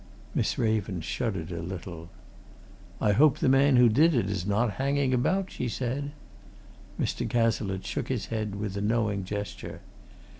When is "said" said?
5.69-6.11